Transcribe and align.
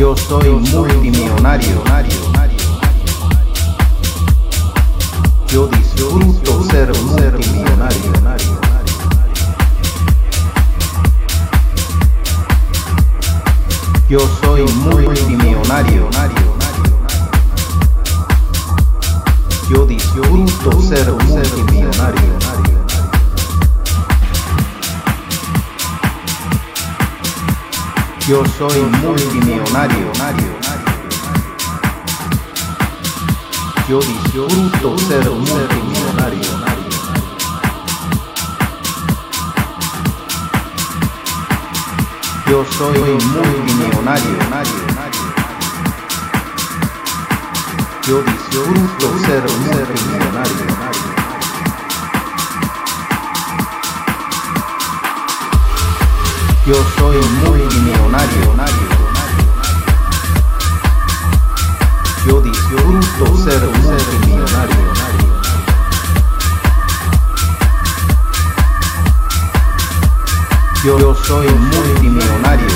Yo 0.00 0.16
soy 0.16 0.48
multimillonario. 0.48 1.84
Yo 5.46 5.66
disfruto 5.66 6.64
ser 6.70 6.90
multimillonario. 7.04 8.12
Yo 14.08 14.20
soy 14.40 14.62
multimillonario. 14.62 16.08
Yo 19.68 19.84
disfruto 19.84 20.80
ser 20.80 21.12
multimillonario. 21.12 22.79
Yo 28.30 28.44
soy 28.56 28.80
multimillonario. 29.02 30.12
Yo 33.88 33.98
disfruto 33.98 34.98
ser 34.98 35.28
multimillonario. 35.28 36.40
Yo 42.46 42.64
soy 42.78 43.00
multimillonario. 43.00 44.38
Yo 48.06 48.22
disfruto 48.22 49.18
ser 49.26 49.42
multimillonario. 49.42 51.09
Yo 56.70 56.76
soy 56.96 57.16
multimillonario. 57.44 58.54
Yo 62.24 62.40
disfruto 62.40 63.36
ser 63.38 63.60
multimillonario. 63.82 64.76
Yo, 70.84 71.14
soy 71.16 71.48
multimillonario. 71.48 72.68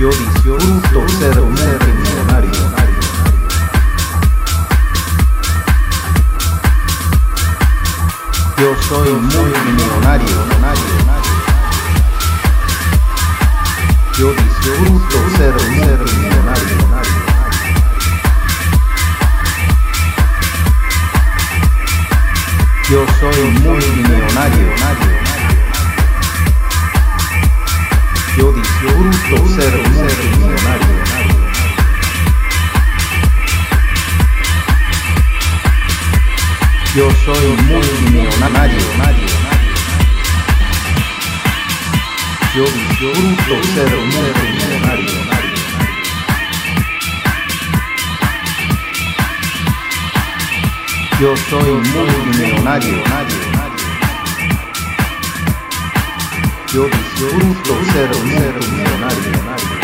Yo 0.00 0.08
disfruto 0.08 1.08
ser 1.20 1.40
multimillonario. 1.40 2.35
Yo 8.58 8.74
soy 8.88 9.12
multimillonario. 9.12 10.26
Yo 14.16 14.32
disfruto 14.32 15.18
ser 15.36 15.52
multimillonario. 15.52 16.76
Yo 22.88 23.06
soy 23.20 23.42
multimillonario. 23.60 24.68
Yo 28.38 28.52
disfruto 28.52 29.48
ser 29.54 29.88
multimillonario. 29.90 30.85
Yo 36.96 37.10
soy 37.10 37.48
multimillonario. 37.68 38.78
Yo 42.54 42.64
disfruto 42.64 43.54
ser 43.74 43.90
multimillonario. 43.96 45.12
Yo 51.20 51.36
soy 51.36 51.70
multimillonario. 51.70 53.04
Yo 56.72 56.84
disfruto 56.86 57.84
ser 57.92 58.08
multimillonario. 58.24 59.75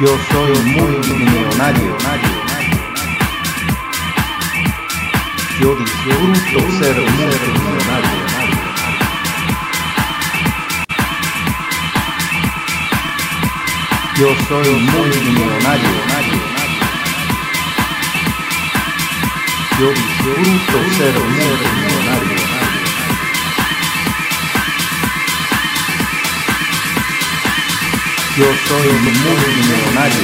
Yo 0.00 0.08
soy 0.32 0.52
multimillonario. 0.72 1.96
Yo 5.60 5.74
disfruto 5.76 6.72
ser 6.78 6.96
multimillonario. 6.96 8.24
Yo 14.18 14.34
soy 14.48 14.74
multimillonario. 14.80 15.90
Yo 19.78 19.90
disfruto 19.90 20.78
ser 20.98 21.14
multimillonario. 21.20 22.43
Yo 28.36 28.46
soy 28.66 28.92
multimillonario. 28.92 30.18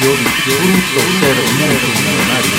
Yo 0.00 0.10
disfruto 0.16 1.00
ser 1.18 1.36
multimillonario. 1.58 2.58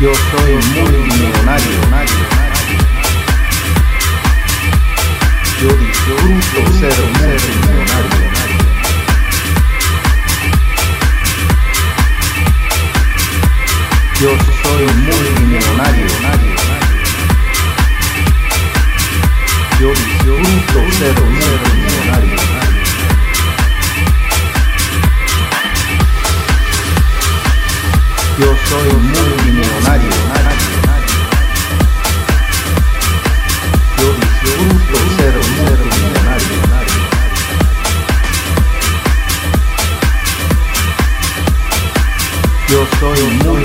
Yo 0.00 0.12
soy 0.14 0.52
multimillonario. 0.74 1.80
Yo 5.62 5.68
disfruto 5.78 6.60
ser 6.78 6.96
multimillonario. 7.00 7.79
Yo 43.20 43.59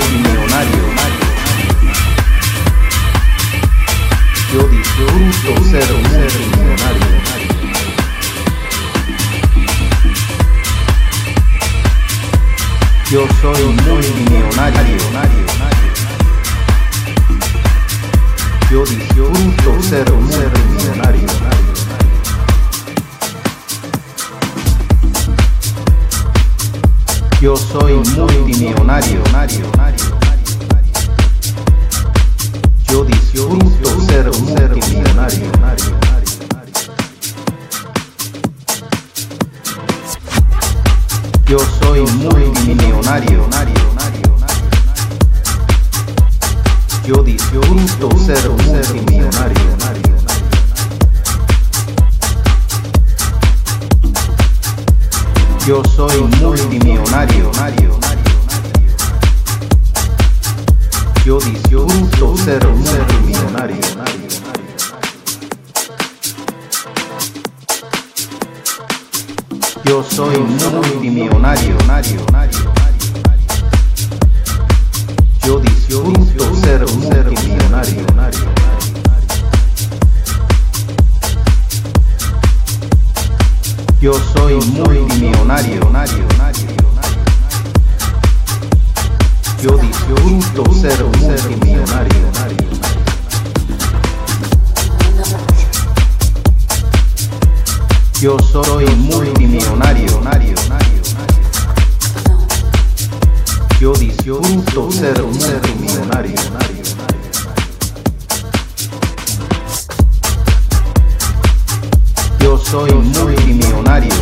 Yo 27.46 27.56
soy 27.56 27.94
multimillonario. 28.16 29.22
Yo 32.90 33.04
disfruto 33.04 34.00
ser 34.00 34.24
multimillonario. 34.32 35.52
Yo 41.46 41.58
soy 41.78 42.00
multimillonario. 42.00 43.48
Yo 47.06 47.22
disfruto 47.22 48.18
ser 48.18 48.50
multimillonario. 48.50 50.05
Yo 55.66 55.82
soy 55.96 56.20
multimillonario. 56.40 57.50
Yo 61.24 61.40
disfruto 61.40 62.36
ser 62.36 62.64
multimillonario. 62.68 63.80
Yo 69.84 70.04
soy 70.04 70.38
multimillonario. 70.38 71.76
Yo 75.44 75.58
disfruto 75.58 76.54
ser 76.62 76.86
multimillonario. 76.86 78.75
Yo 84.06 84.14
soy 84.36 84.54
multimillonario. 84.70 85.80
Yo 89.60 89.76
disfruto 89.78 90.74
ser 90.74 91.04
multimillonario. 91.18 92.30
Yo 98.20 98.38
soy 98.38 98.86
multimillonario. 98.94 100.20
Yo 103.80 103.92
disfruto 103.94 104.92
ser 104.92 105.20
multimillonario. 105.20 106.36
Soy 112.70 112.92
multimillonario. 112.92 114.12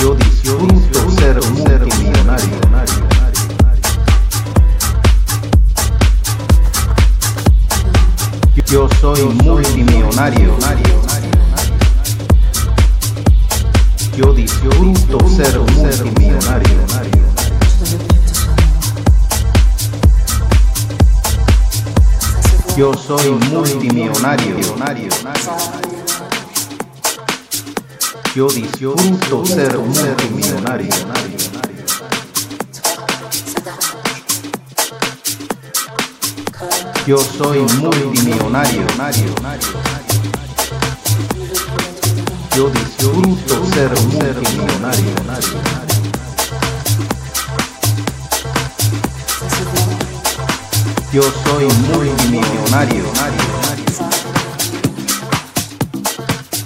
Yo 0.00 0.14
disfruto 0.16 1.10
ser 1.12 1.40
multimillonario. 1.52 2.60
Yo 8.66 8.88
soy 9.00 9.22
multimillonario. 9.44 10.56
Yo 14.16 14.32
disfruto 14.32 15.28
ser 15.28 15.60
multimillonario. 15.60 17.35
Yo 22.76 22.92
soy 22.92 23.30
multimillonario. 23.30 24.56
Yo 28.34 28.48
disfruto 28.48 29.46
ser 29.46 29.78
multimillonario. 29.78 30.90
Yo 37.06 37.16
soy 37.18 37.60
multimillonario. 37.80 38.86
Yo 42.54 42.68
disfruto 42.68 43.66
ser 43.72 43.90
multimillonario. 44.02 45.95
Yo 51.16 51.22
soy 51.22 51.64
multimillonario. 51.88 53.04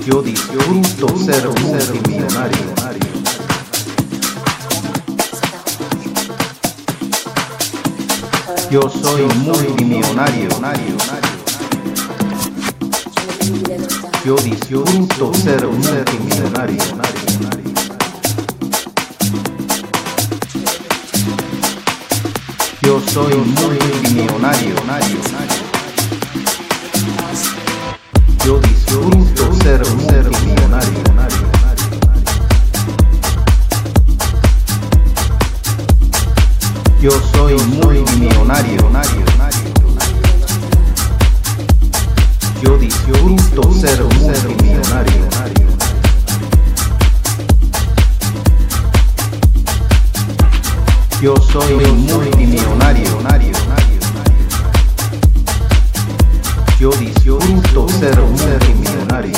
Yo 0.05 0.23
disfruto 0.23 1.07
ser 1.25 1.49
multimillonario. 1.61 2.75
Yo 8.73 8.91
soy 8.91 9.23
multimillonario. 9.37 10.49
Yo 14.25 14.35
disfruto 14.35 15.33
ser 15.33 15.65
multimillonario. 15.65 17.60
Soy 23.13 23.35
multimillonario. 23.35 24.75
Yo 28.45 28.61
disfruto 28.61 29.55
ser 29.63 29.81
multimillonario. 29.81 31.03
Yo 37.01 37.11
soy 37.33 37.55
multimillonario. 37.55 38.91
Yo 42.63 42.79
disfruto 42.79 43.73
ser 43.73 44.05
multimillonario. 44.05 45.70
Yo 51.21 51.37
soy 51.37 51.75
multimillonario. 51.75 53.11
Yo 56.81 56.91
disfruto 56.93 57.87
ser 57.91 58.19
multimillonario. 58.19 59.37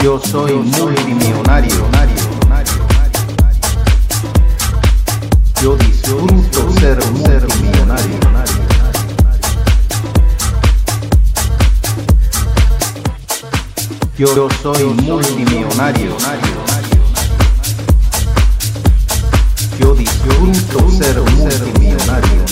Yo 0.00 0.20
soy 0.20 0.52
multimillonario. 0.52 2.41
Yo 14.22 14.48
soy 14.62 14.84
multimillonario. 14.84 16.16
Yo 19.80 19.94
disfruto 19.96 20.90
ser 20.92 21.20
multimillonario. 21.20 22.44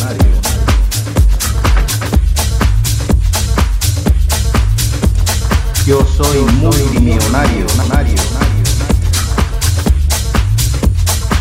Yo 5.87 6.05
soy 6.17 6.41
multimillonario. 6.61 7.67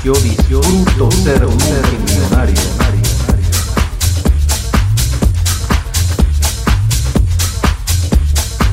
Yo 0.04 0.14
disfruto 0.14 1.10
ser 1.24 1.42
multimillonario. 1.48 2.79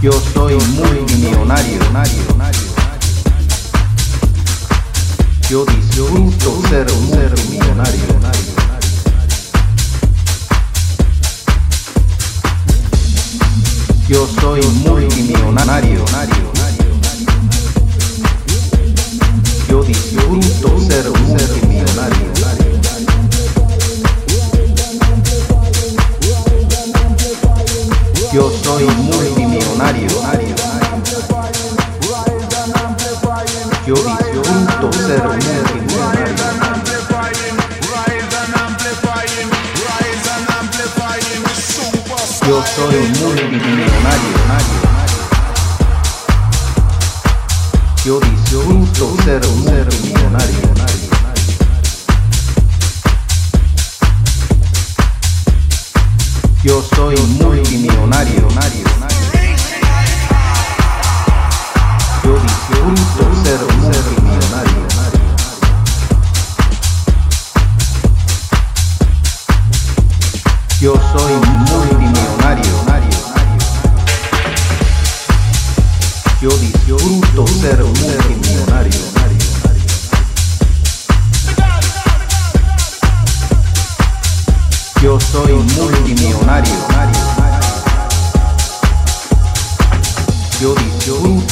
Yo 0.07 0.13
soy 0.33 0.55
multimillonario. 0.55 1.81
Yo 5.51 5.65
disfruto 5.65 6.63
ser 6.69 6.87
multimillonario. 6.93 8.05
Yo 14.07 14.29
soy 14.41 14.61
multimillonario. 14.85 16.05
Yo 19.69 19.83
disfruto 19.83 20.81
ser 20.89 21.11
multimillonario. 21.11 22.27
Yo 28.33 28.53
soy 28.63 28.85
multimillonario. 29.77 30.09
Yo 33.87 33.95
disfruto 33.95 34.93
ser 34.93 35.23
multimillonario. 35.23 36.37
Yo 42.47 42.63
soy 42.75 42.97
multimillonario. 43.21 44.37
Yo 48.05 48.21
disfruto 48.21 49.05
ser 49.25 49.47
multimillonario. 49.47 50.67
Yo 56.65 56.83
soy 56.83 57.17
multimillonario. 57.17 58.86
Yo 70.81 70.95
soy 71.13 71.46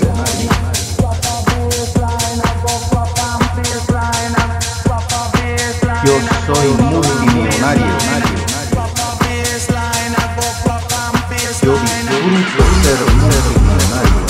Yo 11.61 11.75
disfruto 11.75 12.65
ser 12.83 13.01
multimillonario. 13.21 14.21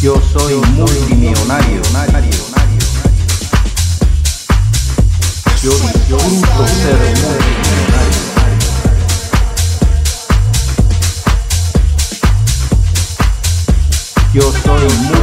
Yo 0.00 0.14
soy 0.32 0.54
multimillonario. 0.54 1.82
Yo 5.60 5.72
disfruto 5.72 6.64
ser. 6.68 7.51
Yo 14.34 14.40
soy 14.50 14.86
multimillonario. 15.10 15.21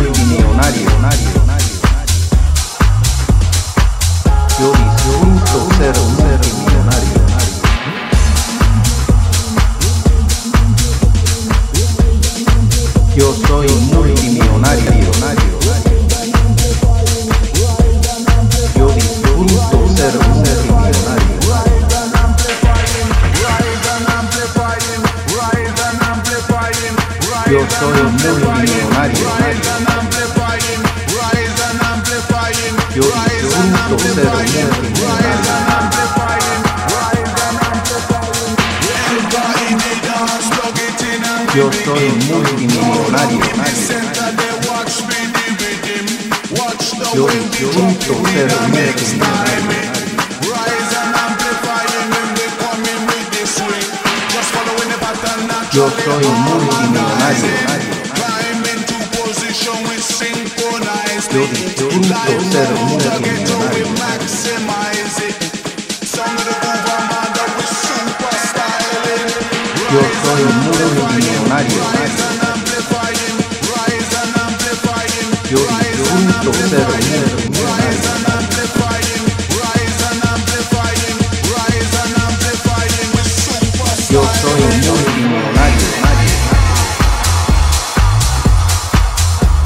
Soy 41.90 42.10
multimillonario. 42.30 43.40
Yo 47.16 47.28
disfruto 47.28 48.14
ser 48.30 48.50
multimillonario. 48.70 49.80
Yo 55.72 55.90
soy 56.04 56.26
multimillonario. 56.26 57.50
Yo 61.32 61.42
disfruto 61.48 62.12
ser 62.52 62.70
multimillonario. 62.86 64.69
Ser 76.42 76.88
multimillonario. 76.88 78.30
Yo 84.10 84.24
soy 84.42 84.62
multimillonario. 84.88 85.88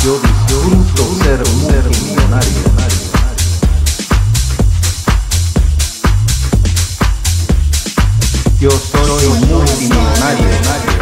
Yo 0.03 0.13
disfruto 0.19 1.03
ser 1.23 1.41
multimillonario. 1.53 2.61
Yo 8.59 8.71
soy 8.71 9.27
multimillonario. 9.47 10.92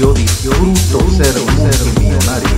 Yo 0.00 0.14
disfruto 0.14 0.98
ser 1.10 1.34
multimillonario. 1.58 2.48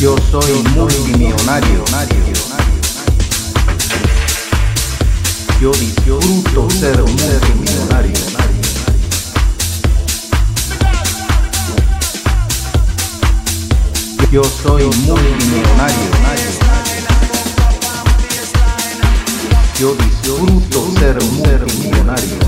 Yo 0.00 0.16
soy 0.30 0.52
multimillonario. 0.74 1.84
Yo 5.60 5.72
disfruto 5.72 6.70
ser 6.80 7.02
multimillonario. 7.02 8.14
Yo 14.32 14.42
soy 14.62 14.84
multimillonario. 14.84 16.63
Yo 19.84 19.94
disfruto 19.96 20.90
ser 20.98 21.14
multimillonario. 21.22 22.38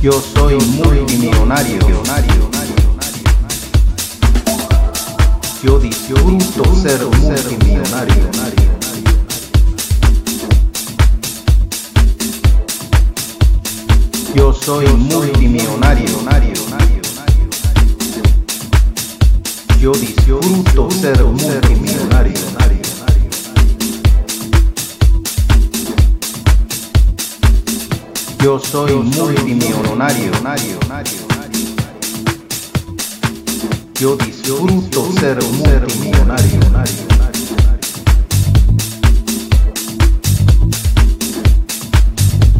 Yo 0.00 0.12
soy 0.12 0.54
multimillonario. 0.54 1.80
Yo 5.64 5.80
disfruto 5.80 6.76
ser 6.76 7.04
multimillonario. 7.18 8.30
Yo 14.36 14.52
soy 14.52 14.86
multimillonario. 14.86 16.59
Yo 19.80 19.92
disfruto 19.92 20.90
ser 20.90 21.24
multimillonario. 21.24 22.34
Yo 28.44 28.58
soy 28.58 28.92
multimillonario. 28.92 30.32
Yo 33.98 34.16
disfruto 34.16 35.12
ser 35.18 35.38
multimillonario. 35.42 36.60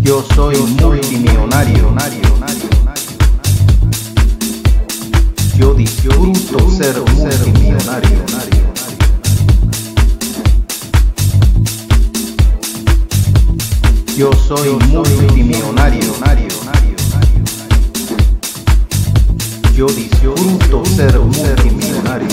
Yo 0.00 0.24
soy 0.34 0.56
multimillonario. 0.56 2.39
Yo 5.60 5.74
disfruto 5.74 6.70
ser 6.70 6.98
multimillonario. 7.14 8.24
Yo 14.16 14.32
soy 14.32 14.70
multimillonario. 14.88 16.14
Yo 19.76 19.86
disfruto 19.88 20.82
ser 20.96 21.20
multimillonario. 21.20 22.28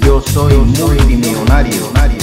Yo 0.00 0.22
soy 0.32 0.54
multimillonario. 0.54 2.17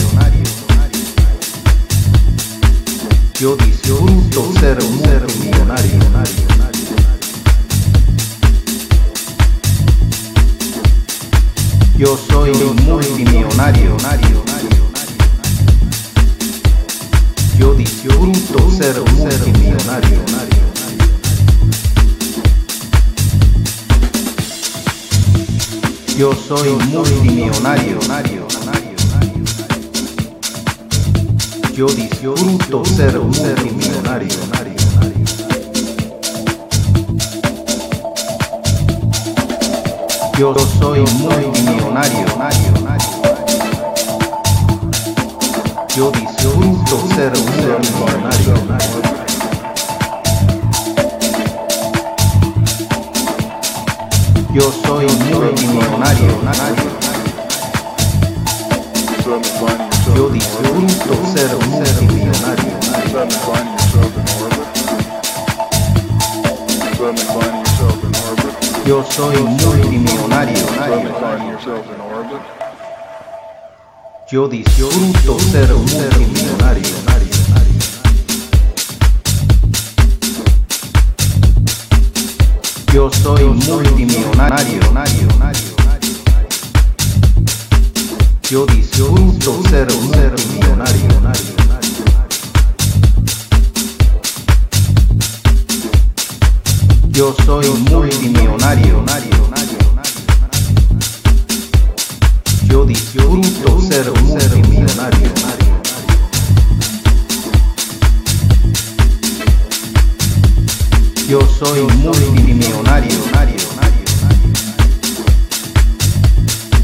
Yo 3.38 3.58
disfruto 3.58 4.54
ser 4.62 4.78
multimillonario. 4.82 6.00
Yo 11.98 12.18
soy 12.18 12.52
multimillonario. 12.86 13.98
Yo 17.60 17.74
disfruto 17.74 18.72
ser 18.72 19.02
multimillonario. 19.02 20.20
Yo 26.18 26.34
soy 26.34 26.70
multimillonario. 26.88 28.00
Yo 31.76 31.88
disfruto 31.88 32.86
ser 32.86 33.20
multimillonario. 33.20 34.30
Yo 40.40 40.56
soy 40.80 41.00
multimillonario. 41.02 42.28
Yo 45.98 46.12
disfruto 46.12 46.96
ser 47.14 47.34
un 47.34 47.46
ser 47.60 47.78
millonario. 47.82 48.54
Yo 54.54 54.72
soy 54.86 55.08
multimillonario. 55.08 56.36
Yo 60.16 60.30
disfruto 60.30 61.14
ser 61.34 61.58
multimillonario. 61.68 62.80
Yo 68.86 69.04
soy 69.12 69.36
multimillonario. 69.36 70.66
Yo 74.32 74.48
disfruto 74.48 75.38
ser 75.52 75.74
multimillonario. 75.74 76.88
Yo 82.94 83.12
soy 83.12 83.44
multimillonario. 83.44 85.75
Yo 88.48 88.64
disfruto 88.68 89.64
ser 89.70 89.88
un 89.92 90.12
multimillonario. 90.12 91.10
Yo 97.10 97.36
soy 97.44 97.68
multimillonario. 97.90 99.04
Yo 102.70 102.86
disfruto 102.86 103.82
ser 103.82 104.12
multimillonario. 104.22 105.32
Yo 111.28 111.40
soy 111.58 111.82
multimillonario. 111.98 113.75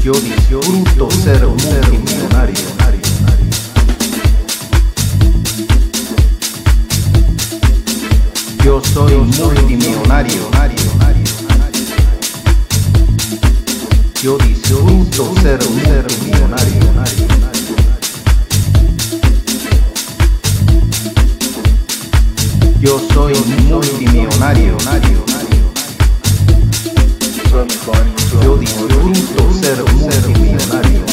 Yo 0.02 0.10
disfruto 0.14 1.08
ser 1.12 1.46
un 1.46 1.56
multimillonario. 1.56 2.56
Yo 8.64 8.82
soy 8.82 9.14
multimillonario. 9.14 10.50
Yo 14.20 14.38
disfruto 14.38 15.34
ser 15.40 15.60
un 15.68 15.80
ser 15.80 16.06
millonario. 16.24 16.82
Yo 22.80 23.00
soy 23.14 23.34
multimillonario. 23.68 25.31
Yo 27.52 28.56
disfruto 28.56 29.52
ser 29.52 29.84
multimillonario. 29.92 31.04